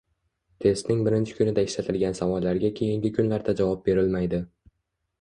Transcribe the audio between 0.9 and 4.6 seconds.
birinchi kunida ishlatilgan savollarga keyingi kunlarda javob berilmaydi